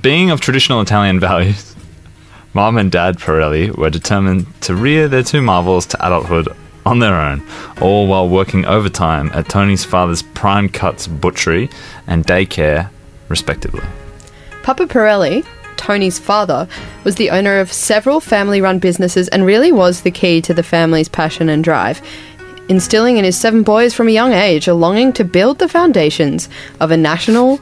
[0.00, 1.74] Being of traditional Italian values,
[2.52, 6.48] Mom and Dad Pirelli were determined to rear their two marvels to adulthood
[6.84, 7.42] on their own,
[7.80, 11.68] all while working overtime at Tony's father's Prime Cuts Butchery
[12.06, 12.90] and Daycare,
[13.28, 13.82] respectively.
[14.62, 15.44] Papa Pirelli,
[15.76, 16.68] Tony's father,
[17.04, 20.62] was the owner of several family run businesses and really was the key to the
[20.62, 22.00] family's passion and drive,
[22.68, 26.48] instilling in his seven boys from a young age a longing to build the foundations
[26.80, 27.60] of a national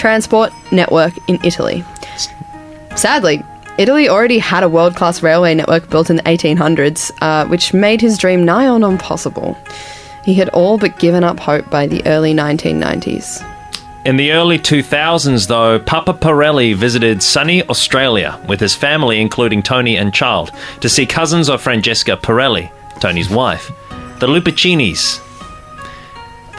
[0.00, 1.84] transport network in Italy.
[2.96, 3.44] Sadly,
[3.78, 8.00] Italy already had a world class railway network built in the 1800s, uh, which made
[8.00, 9.56] his dream nigh on impossible.
[10.24, 13.46] He had all but given up hope by the early 1990s.
[14.06, 19.98] In the early 2000s, though, Papa Pirelli visited sunny Australia with his family, including Tony
[19.98, 23.70] and child, to see cousins of Francesca Pirelli, Tony's wife,
[24.18, 25.20] the Lupicinis,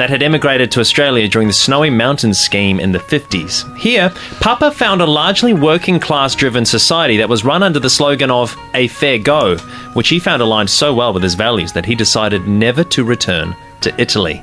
[0.01, 3.77] that had emigrated to Australia during the Snowy Mountains scheme in the 50s.
[3.77, 8.31] Here, Papa found a largely working class driven society that was run under the slogan
[8.31, 9.57] of a fair go,
[9.93, 13.55] which he found aligned so well with his values that he decided never to return
[13.81, 14.37] to Italy.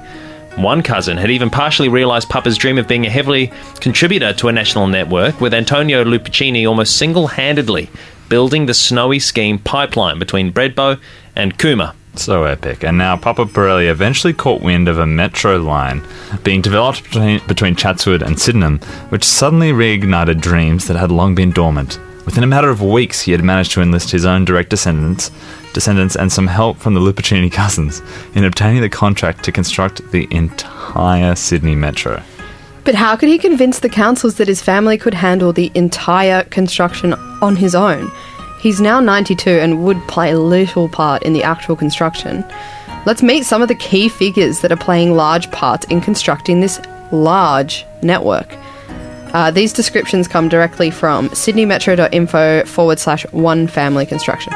[0.55, 4.53] One cousin had even partially realised Papa's dream of being a heavily contributor to a
[4.53, 7.90] national network, with Antonio Lupicini almost single handedly
[8.29, 11.01] building the snowy scheme pipeline between Bredbo
[11.35, 11.97] and Cooma.
[12.14, 12.83] So epic.
[12.85, 16.03] And now Papa Pirelli eventually caught wind of a metro line
[16.42, 21.53] being developed between, between Chatswood and Sydenham, which suddenly reignited dreams that had long been
[21.53, 21.99] dormant.
[22.27, 25.31] Within a matter of weeks, he had managed to enlist his own direct descendants,
[25.73, 28.03] descendants and some help from the Lupicini cousins
[28.35, 32.23] in obtaining the contract to construct the entire Sydney metro.
[32.85, 37.14] But how could he convince the councils that his family could handle the entire construction
[37.42, 38.11] on his own?
[38.61, 42.44] He's now 92 and would play a little part in the actual construction.
[43.07, 46.81] Let's meet some of the key figures that are playing large parts in constructing this
[47.12, 48.57] large network.
[49.33, 54.53] Uh, these descriptions come directly from sydneymetro.info forward slash one family construction.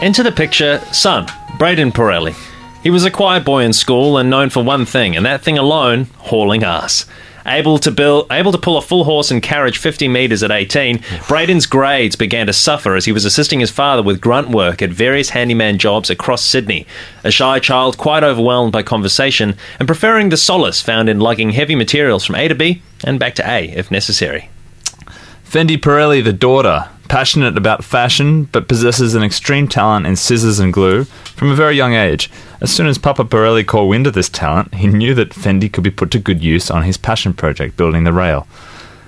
[0.00, 1.26] Enter the picture, son,
[1.58, 2.34] Braden Pirelli.
[2.82, 5.58] He was a quiet boy in school and known for one thing, and that thing
[5.58, 7.06] alone, hauling ass.
[7.46, 10.98] Able to build, able to pull a full horse and carriage 50 metres at 18,
[11.26, 14.90] Braden's grades began to suffer as he was assisting his father with grunt work at
[14.90, 16.86] various handyman jobs across Sydney.
[17.24, 21.74] A shy child, quite overwhelmed by conversation and preferring the solace found in lugging heavy
[21.74, 24.48] materials from A to B and back to A if necessary.
[25.44, 30.72] Fendi Pirelli, the daughter, passionate about fashion but possesses an extreme talent in scissors and
[30.72, 32.30] glue from a very young age.
[32.60, 35.84] As soon as Papa Pirelli caught wind of this talent, he knew that Fendi could
[35.84, 38.46] be put to good use on his passion project, building the rail.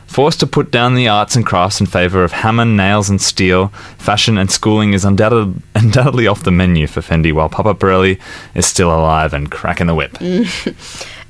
[0.07, 3.69] Forced to put down the arts and crafts in favour of hammer, nails, and steel,
[3.99, 8.21] fashion and schooling is undoubted, undoubtedly off the menu for Fendi, while Papa Pirelli
[8.55, 10.17] is still alive and cracking the whip.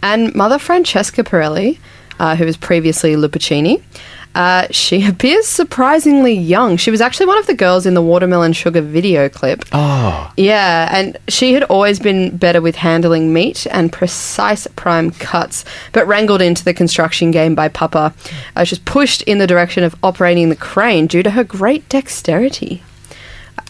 [0.05, 1.79] And Mother Francesca Pirelli,
[2.20, 3.83] uh, who was previously Lupacini,
[4.35, 6.77] uh, she appears surprisingly young.
[6.77, 9.64] She was actually one of the girls in the Watermelon Sugar video clip.
[9.73, 10.33] Oh.
[10.37, 16.07] Yeah, and she had always been better with handling meat and precise prime cuts, but
[16.07, 18.14] wrangled into the construction game by Papa.
[18.57, 21.88] Uh, she was pushed in the direction of operating the crane due to her great
[21.88, 22.83] dexterity.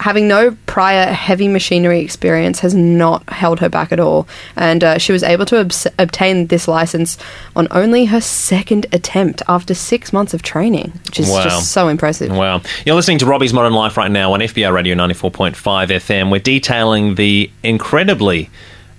[0.00, 4.26] Having no prior heavy machinery experience has not held her back at all,
[4.56, 7.16] and uh, she was able to obs- obtain this license
[7.56, 11.44] on only her second attempt after six months of training, which is Wow.
[11.44, 12.30] just so impressive.
[12.32, 12.60] Wow.
[12.84, 15.54] You're listening to Robbie's Modern Life right now on FBI Radio 94.5
[15.90, 16.30] FM.
[16.30, 18.50] We're detailing the incredibly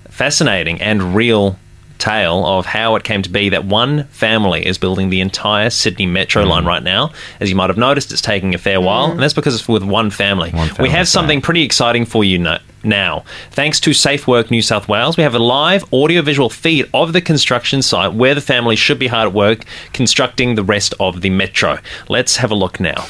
[0.08, 1.58] fascinating and real
[1.98, 6.06] tale of how it came to be that one family is building the entire Sydney
[6.06, 6.48] Metro mm.
[6.48, 7.12] line right now.
[7.40, 9.12] As you might have noticed, it's taking a fair while, mm.
[9.12, 10.50] and that's because it's with one family.
[10.52, 12.38] we family, have something pretty exciting for you
[12.82, 13.24] now.
[13.50, 17.20] Thanks to Safe Work New South Wales, we have a live audiovisual feed of the
[17.20, 21.30] construction site where the family should be hard at work constructing the rest of the
[21.30, 21.78] metro.
[22.08, 23.06] Let's have a look now.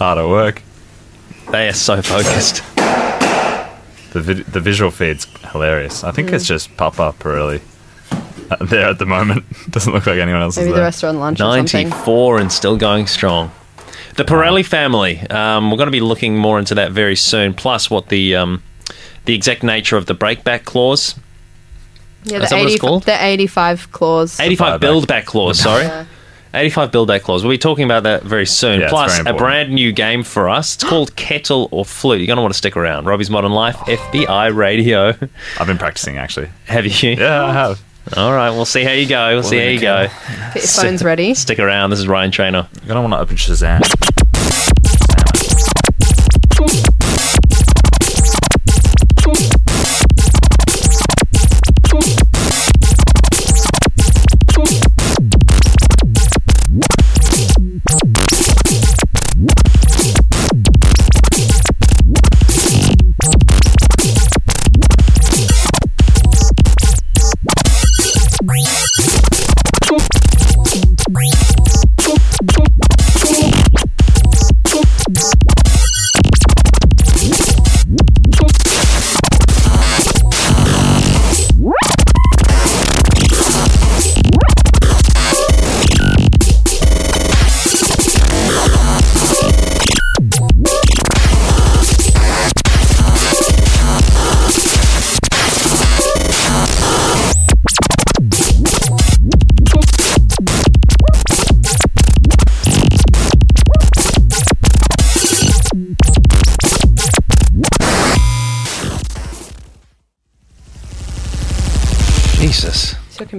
[0.00, 0.62] Hard at work.
[1.52, 2.62] They are so focused.
[4.12, 6.04] The, vid- the visual feed's hilarious.
[6.04, 7.60] I think it's just Papa Pirelli
[8.50, 9.44] uh, there at the moment.
[9.70, 10.84] Doesn't look like anyone else Maybe is the there.
[10.84, 13.50] rest are on lunch or 94 and still going strong.
[14.16, 15.20] The Pirelli family.
[15.30, 17.54] Um, we're going to be looking more into that very soon.
[17.54, 18.62] Plus, what the um,
[19.24, 21.14] the exact nature of the breakback clause.
[22.24, 23.02] Yeah, Is the, that what it's 80, called?
[23.04, 24.38] the 85 clause.
[24.40, 25.84] 85 build back clause, sorry.
[25.84, 26.04] Yeah.
[26.54, 27.44] 85 build back clause.
[27.44, 28.80] We'll be talking about that very soon.
[28.80, 30.74] Yeah, Plus, very a brand new game for us.
[30.74, 32.20] It's called Kettle or Flute.
[32.20, 33.06] You're going to want to stick around.
[33.06, 35.14] Robbie's Modern Life, FBI Radio.
[35.58, 36.48] I've been practicing actually.
[36.66, 37.10] Have you?
[37.10, 37.82] Yeah, I have.
[38.16, 39.34] All right, we'll see how you go.
[39.34, 40.08] We'll see how you go.
[40.54, 41.34] Get your phones ready.
[41.34, 41.90] Stick around.
[41.90, 42.66] This is Ryan Trainer.
[42.80, 43.82] You're gonna want to open Shazam.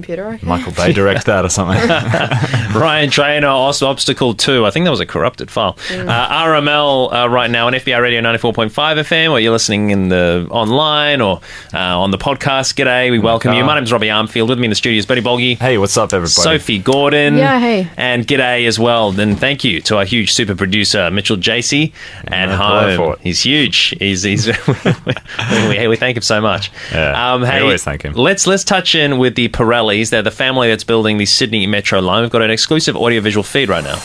[0.02, 0.30] Computer.
[0.30, 0.46] Okay.
[0.48, 1.78] Michael Bay direct that or something.
[2.76, 4.66] Ryan Trainer, Os- Obstacle 2.
[4.66, 5.74] I think that was a corrupted file.
[5.90, 6.10] Mm.
[6.10, 10.48] Uh, RML uh, right now on FBI Radio 94.5 FM, or you're listening in the
[10.50, 11.40] online or
[11.74, 12.74] uh, on the podcast.
[12.76, 13.60] G'day, we welcome you.
[13.60, 13.68] car.
[13.68, 14.50] My name's Robbie Armfield.
[14.50, 15.58] With me in the studio is Betty Bolgy.
[15.58, 16.32] hey, what's up, everybody?
[16.32, 17.38] Sophie Gordon.
[17.38, 17.90] Yeah, hey.
[17.96, 19.18] And g'day as well.
[19.20, 21.94] And thank you to our huge super producer, Mitchell Jacey,
[22.26, 23.14] at No hello for home.
[23.14, 23.20] it.
[23.20, 23.96] He's huge.
[24.00, 26.72] He's, he's we, we, we thank him so much.
[26.92, 28.14] Yeah, um, we hey, always thank him.
[28.14, 29.48] Let's let's touch in with the
[29.92, 30.10] Pirellis.
[30.10, 32.22] They're the family that's building the Sydney Metro line.
[32.22, 33.98] We've got an exclusive audiovisual feed right now.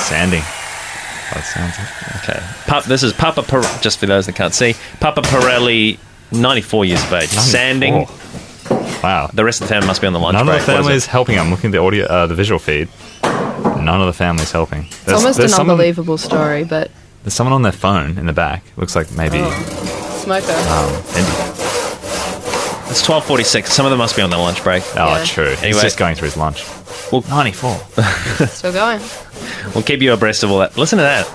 [0.00, 0.42] Sanding.
[1.32, 1.76] That sounds
[2.28, 2.40] Okay.
[2.66, 4.74] Pap, this is Papa Pirelli, just for those that can't see.
[4.98, 5.98] Papa Pirelli,
[6.32, 7.28] 94 years of age.
[7.28, 8.06] Sanding.
[9.02, 9.30] Wow.
[9.32, 10.60] The rest of the family must be on the lunch None break.
[10.60, 11.38] of the family is helping.
[11.38, 12.88] I'm looking at the audio, uh, the visual feed.
[13.22, 14.86] None of the family's helping.
[15.04, 16.90] It's almost an someone, unbelievable story, but
[17.22, 18.64] There's someone on their phone in the back.
[18.76, 20.20] Looks like maybe Oh.
[20.24, 20.52] smoker.
[20.52, 21.49] um, Indy.
[22.90, 23.66] It's 12.46.
[23.68, 24.82] Some of them must be on their lunch break.
[24.96, 25.24] Oh, Yeah.
[25.24, 25.50] true.
[25.50, 25.82] He's Anyway.
[25.82, 26.64] just going through his lunch.
[27.12, 27.78] Well, 94.
[28.48, 29.00] Still going.
[29.74, 30.76] We'll keep you abreast of all that.
[30.76, 31.26] Listen to that.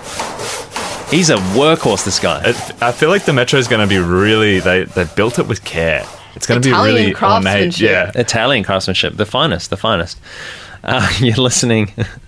[1.09, 2.41] He's a workhorse, this guy.
[2.45, 4.59] It, I feel like the metro is going to be really.
[4.59, 6.05] They they built it with care.
[6.35, 7.15] It's going to be Italian really ornate.
[7.17, 7.89] craftsmanship.
[7.89, 8.11] Yeah.
[8.21, 10.19] Italian craftsmanship, the finest, the finest.
[10.83, 11.91] Uh, you're listening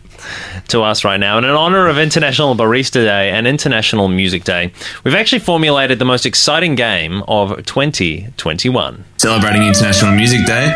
[0.68, 1.38] to us right now.
[1.38, 4.72] And in honor of International Barista Day and International Music Day,
[5.04, 9.06] we've actually formulated the most exciting game of 2021.
[9.18, 10.74] Celebrating International Music Day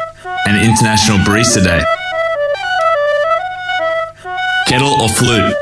[0.47, 1.83] and International Barista Day.
[4.67, 5.55] Kettle or flute?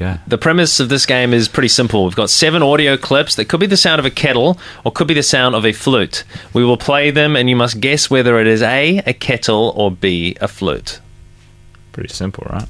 [0.00, 0.18] Yeah.
[0.28, 2.04] The premise of this game is pretty simple.
[2.04, 5.08] We've got seven audio clips that could be the sound of a kettle or could
[5.08, 6.24] be the sound of a flute.
[6.52, 9.90] We will play them and you must guess whether it is A, a kettle, or
[9.90, 11.00] B, a flute.
[11.98, 12.68] Pretty simple, right?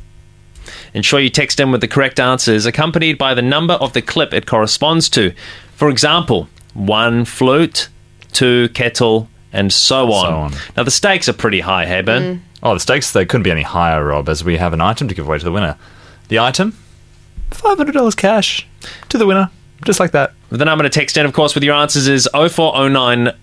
[0.95, 4.33] Ensure you text in with the correct answers, accompanied by the number of the clip
[4.33, 5.35] it corresponds to.
[5.75, 7.91] For example, one flute,
[8.33, 10.25] two kettle, and so on.
[10.25, 10.63] So on.
[10.79, 12.23] Now, the stakes are pretty high, hey, Ben?
[12.23, 12.41] Mm.
[12.63, 15.15] Oh, the stakes they couldn't be any higher, Rob, as we have an item to
[15.15, 15.77] give away to the winner.
[16.29, 16.73] The item,
[17.51, 18.67] five hundred dollars cash
[19.11, 19.51] to the winner,
[19.85, 20.33] just like that.
[20.49, 23.25] The number to text in, of course, with your answers is 0409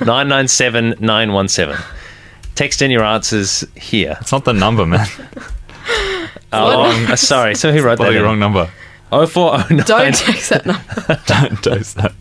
[0.00, 1.76] 997 917.
[2.56, 4.16] Text in your answers here.
[4.20, 5.06] It's not the number, man.
[6.52, 7.54] Oh, uh, sorry.
[7.54, 8.04] So who wrote that?
[8.04, 8.22] Bloody in?
[8.22, 8.70] wrong number.
[9.10, 9.84] 0409.
[9.84, 11.20] Don't text that number.
[11.26, 12.12] Don't text that.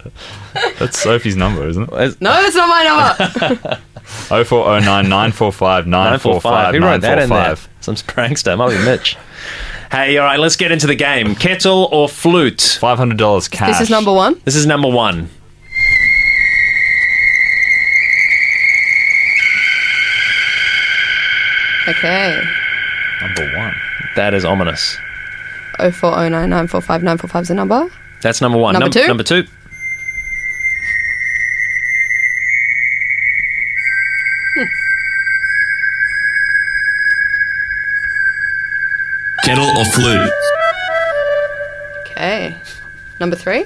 [0.79, 2.21] That's Sophie's number, isn't it?
[2.21, 3.81] No, it's not my number.
[4.29, 6.41] Oh four oh nine nine four five nine four 945.
[6.43, 7.55] five Who wrote that in there?
[7.81, 8.55] Some prankster.
[8.55, 9.17] Might be Mitch.
[9.91, 11.33] Hey, all right, let's get into the game.
[11.33, 12.77] Kettle or flute?
[12.79, 13.69] Five hundred dollars cash.
[13.69, 14.39] this is number one.
[14.45, 15.29] This is number one.
[21.87, 22.41] Okay.
[23.21, 23.73] number one.
[24.15, 24.97] That is ominous.
[25.79, 27.87] Oh four oh nine nine four five nine four five is the number.
[28.21, 28.73] That's number one.
[28.73, 29.07] Number Num- two?
[29.07, 29.43] Number two.
[39.43, 40.31] Kettle or flute?
[42.01, 42.55] Okay.
[43.19, 43.65] Number three.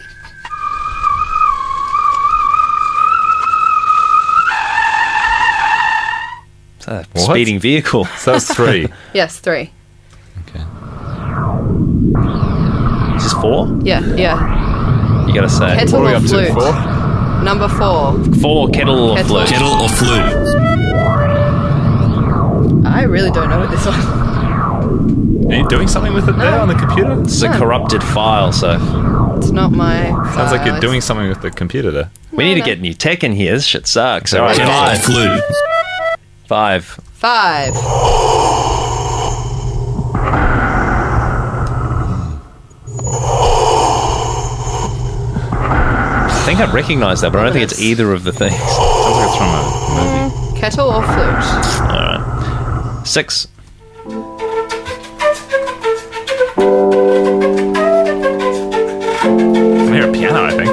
[6.89, 7.31] It's a What?
[7.35, 8.05] speeding vehicle.
[8.17, 8.87] So that's three.
[9.13, 9.71] Yes, three.
[13.15, 13.67] Is this four?
[13.83, 15.25] Yeah, yeah.
[15.27, 15.75] You gotta say.
[15.77, 16.47] Kettle what are we or up flute?
[16.47, 16.53] to?
[16.53, 17.43] Four.
[17.43, 18.13] Number four.
[18.41, 19.29] Four, kettle or Kettle.
[19.29, 19.47] flute?
[19.49, 20.35] Kettle or flute?
[22.85, 23.99] I really don't know what this one.
[25.51, 27.15] Are you doing something with it there on the computer?
[27.21, 28.77] This is a corrupted file, so
[29.37, 30.09] It's not my.
[30.33, 32.09] Sounds like you're doing something with the computer there.
[32.31, 33.53] we need to get new tech in here.
[33.53, 34.33] This shit sucks.
[34.33, 35.03] All right, Kettle or five.
[35.03, 35.43] flute?
[36.49, 36.83] Five.
[37.13, 37.75] Five.
[45.61, 48.55] I think I recognise that, but I don't think it's either of the things.
[48.55, 49.61] Sounds like it's from a
[49.93, 50.17] movie.
[50.33, 50.57] Mm-hmm.
[50.57, 51.45] Kettle or flute?
[51.87, 53.03] All right.
[53.05, 53.47] Six.
[59.21, 60.68] I can hear a piano, I think.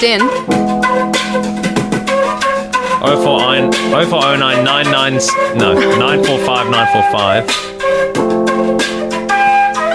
[0.00, 0.20] Text in.
[3.00, 3.70] 0409
[4.08, 5.18] 0409 99
[5.58, 7.46] no 945 945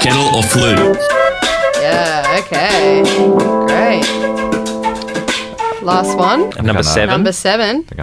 [0.01, 0.97] Kettle or flute?
[1.81, 3.03] Yeah, okay.
[3.65, 4.05] Great.
[5.81, 6.41] Last one.
[6.41, 6.81] number Okay, no.
[6.81, 7.85] seven Number seven.
[7.91, 7.95] I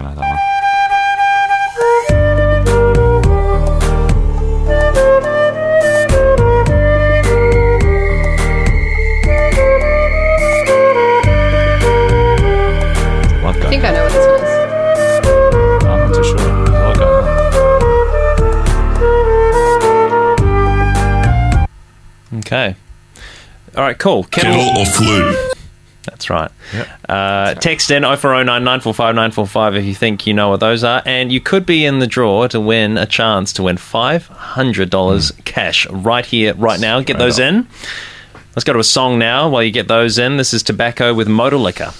[13.73, 14.49] think I know what this is.
[15.83, 16.39] I'm not too sure.
[22.39, 22.75] Okay.
[23.75, 24.25] All right, cool.
[24.25, 25.35] Kettle, Kettle or flu.
[26.03, 26.51] That's right.
[26.73, 26.87] Yep.
[26.87, 27.61] Uh, That's right.
[27.61, 31.01] Text in 0409945945 if you think you know what those are.
[31.05, 35.45] And you could be in the draw to win a chance to win $500 mm.
[35.45, 36.97] cash right here, right now.
[36.97, 37.45] Straight get those up.
[37.45, 37.67] in.
[38.55, 40.37] Let's go to a song now while you get those in.
[40.37, 41.91] This is Tobacco with Motor Liquor.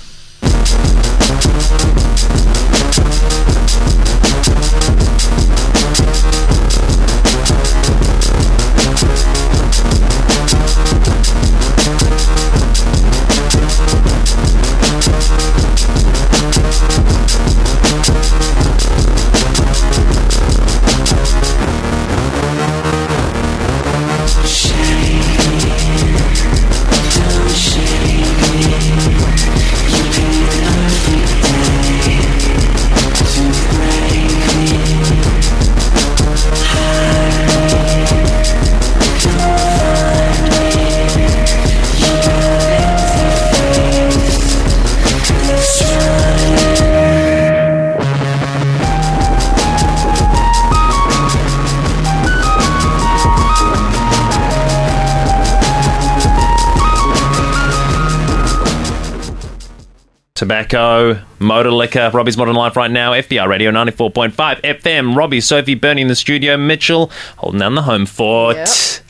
[61.64, 64.34] Motor Liquor, Robbie's Modern Life right now, FBI Radio 94.5
[64.64, 65.16] FM.
[65.16, 69.02] Robbie, Sophie, Bernie in the studio, Mitchell holding down the home fort.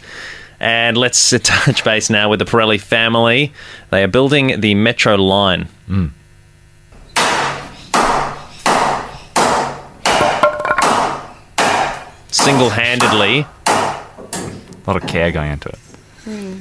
[0.60, 3.52] And let's touch base now with the Pirelli family.
[3.90, 5.64] They are building the Metro line.
[5.88, 6.10] Hmm.
[12.30, 13.48] Single handedly.
[13.66, 15.80] A lot of care going into it.
[16.24, 16.58] Hmm.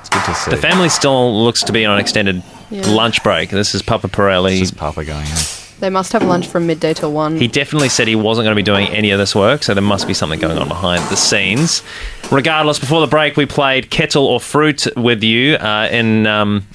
[0.00, 0.50] It's good to see.
[0.50, 2.88] The family still looks to be on an extended Yeah.
[2.88, 3.50] lunch break.
[3.50, 4.50] This is Papa Pirelli.
[4.50, 5.36] This is Papa going in.
[5.80, 7.36] They must have lunch from midday till one.
[7.36, 9.82] He definitely said he wasn't going to be doing any of this work, so there
[9.82, 11.82] must be something going on behind the scenes.
[12.32, 16.66] Regardless, before the break, we played Kettle or Flute with you uh, in um,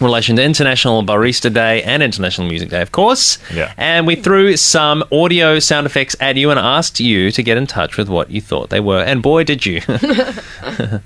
[0.00, 3.38] relation to International Barista Day and International Music Day, of course.
[3.52, 3.74] Yeah.
[3.76, 7.66] And we threw some audio sound effects at you and asked you to get in
[7.66, 9.02] touch with what you thought they were.
[9.02, 9.82] And boy, did you.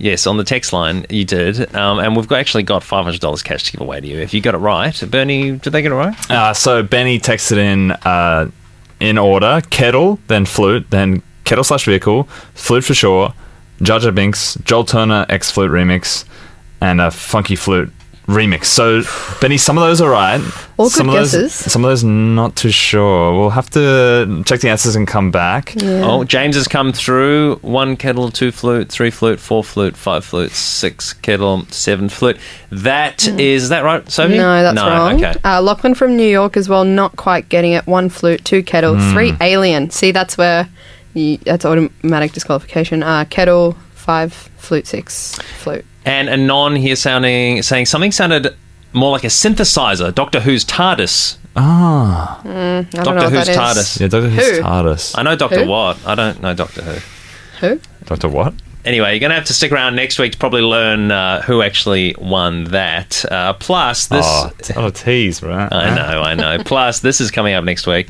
[0.00, 3.20] Yes, on the text line you did, um, and we've got, actually got five hundred
[3.20, 4.98] dollars cash to give away to you if you got it right.
[5.10, 6.30] Bernie, did they get it right?
[6.30, 8.50] Uh, so Benny texted in uh,
[8.98, 12.24] in order kettle, then flute, then kettle slash vehicle,
[12.54, 13.34] flute for sure,
[13.82, 16.24] Jar Jar Binks, Joel Turner X Flute remix,
[16.80, 17.92] and a funky flute
[18.30, 18.66] remix.
[18.66, 19.02] So
[19.40, 20.40] Benny, some of those are right.
[20.76, 21.72] All some good of those, guesses.
[21.72, 23.32] Some of those not too sure.
[23.38, 25.74] We'll have to check the answers and come back.
[25.82, 27.56] Oh, James has come through.
[27.56, 32.38] One kettle, two flute, three flute, four flute, five flute, six kettle, seven flute.
[32.70, 34.36] That is that right, Sophie?
[34.38, 35.22] No, that's no, wrong.
[35.24, 35.34] Okay.
[35.44, 37.86] Uh, Lachlan from New York as well, not quite getting it.
[37.86, 39.12] One flute, two kettle, Hmm.
[39.12, 39.90] three alien.
[39.90, 40.68] See, that's where
[41.14, 43.02] you, that's automatic disqualification.
[43.02, 45.84] Uh, kettle, five, flute, six, flute.
[46.04, 48.56] And Anon here sounding saying something sounded
[48.92, 50.14] more like a synthesizer.
[50.14, 51.36] Doctor Who's TARDIS.
[51.56, 52.40] Ah.
[52.44, 53.56] Mm, I don't know Doctor what Who's that is.
[53.56, 54.00] TARDIS.
[54.00, 54.62] Yeah, Doctor Who's Who?
[54.62, 55.18] TARDIS.
[55.18, 55.70] I know Doctor Who?
[55.70, 56.06] What.
[56.06, 57.66] I don't know Doctor Who.
[57.66, 57.80] Who?
[58.06, 58.54] Doctor what?
[58.84, 61.60] Anyway, you're going to have to stick around next week to probably learn uh, who
[61.60, 63.22] actually won that.
[63.30, 64.24] Uh, plus, this.
[64.26, 65.70] Oh, t- oh, tease, right?
[65.70, 66.64] I know, I know.
[66.64, 68.08] Plus, this is coming up next week.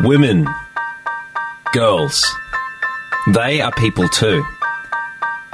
[0.00, 0.48] Women,
[1.72, 2.24] girls,
[3.34, 4.42] they are people too.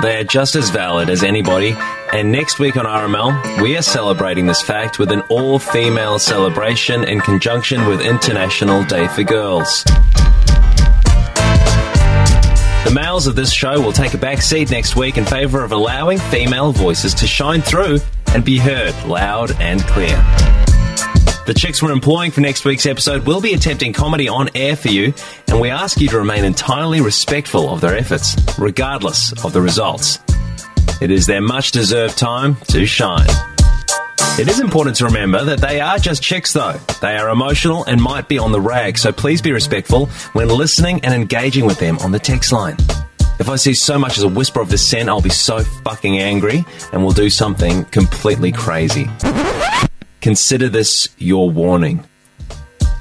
[0.02, 1.74] They are just as valid as anybody,
[2.12, 7.04] and next week on RML, we are celebrating this fact with an all female celebration
[7.04, 9.84] in conjunction with International Day for Girls.
[12.84, 15.72] The males of this show will take a back seat next week in favour of
[15.72, 18.00] allowing female voices to shine through
[18.34, 20.63] and be heard loud and clear.
[21.46, 24.88] The chicks we're employing for next week's episode will be attempting comedy on air for
[24.88, 25.12] you,
[25.48, 30.20] and we ask you to remain entirely respectful of their efforts, regardless of the results.
[31.02, 33.28] It is their much deserved time to shine.
[34.38, 36.80] It is important to remember that they are just chicks, though.
[37.02, 41.00] They are emotional and might be on the rag, so please be respectful when listening
[41.04, 42.78] and engaging with them on the text line.
[43.38, 46.64] If I see so much as a whisper of dissent, I'll be so fucking angry
[46.94, 49.10] and will do something completely crazy.
[50.24, 52.02] Consider this your warning.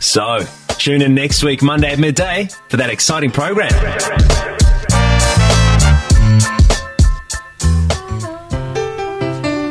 [0.02, 3.70] So, tune in next week, Monday at midday, for that exciting program.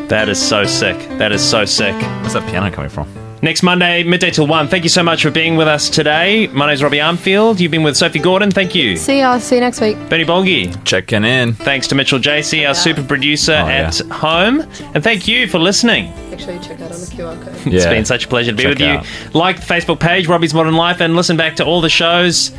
[0.09, 0.97] That is so sick.
[1.19, 1.95] That is so sick.
[2.23, 3.22] Where's that piano coming from?
[3.45, 4.69] Next Monday, midday till 1.
[4.69, 6.47] Thank you so much for being with us today.
[6.53, 7.59] My name's Robbie Armfield.
[7.59, 8.53] You've been with Sophie Gordon.
[8.53, 8.97] Thank you.
[8.97, 9.37] See ya.
[9.39, 9.97] See you next week.
[10.09, 10.73] Bernie Bolgi.
[10.85, 11.53] Checking in.
[11.55, 14.61] Thanks to Mitchell JC, our super producer Oh, at home.
[14.95, 16.13] And thank you for listening.
[16.31, 17.75] Make sure you check out on the QR code.
[17.75, 18.87] It's been such a pleasure to be Check with you.
[18.87, 19.07] out.
[19.35, 22.53] Like the Facebook page, Robbie's Modern Life, and listen back to all the shows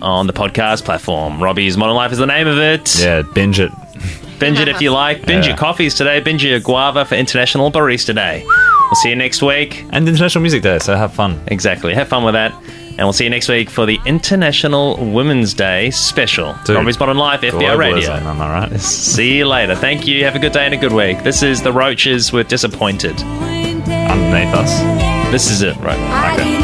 [0.00, 1.42] on the podcast platform.
[1.42, 3.00] Robbie's Modern Life is the name of it.
[3.00, 3.72] Yeah, binge it.
[4.38, 5.22] Binge it if you like.
[5.26, 5.50] Binge Yeah.
[5.50, 6.20] your coffees today.
[6.20, 8.46] Binge your guava for International Barista Day.
[8.90, 9.84] We'll see you next week.
[9.90, 11.40] And International Music Day, so have fun.
[11.46, 11.94] Exactly.
[11.94, 12.52] Have fun with that.
[13.00, 16.54] And we'll see you next week for the International Women's Day special.
[16.64, 18.10] Dude, Robbie's Modern Life, FBI Radio.
[18.10, 18.80] Globalism, am I right?
[18.80, 19.74] See you later.
[19.76, 20.24] Thank you.
[20.24, 21.22] Have a good day and a good week.
[21.22, 23.18] This is the Roaches with Disappointed.
[23.22, 25.30] Underneath us.
[25.30, 25.98] This is it, right?
[25.98, 26.59] I did